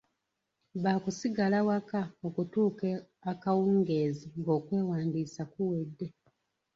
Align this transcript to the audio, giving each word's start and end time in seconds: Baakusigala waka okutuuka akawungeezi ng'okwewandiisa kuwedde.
Baakusigala 0.83 1.57
waka 1.67 2.01
okutuuka 2.27 2.89
akawungeezi 3.31 4.25
ng'okwewandiisa 4.39 5.43
kuwedde. 5.51 6.07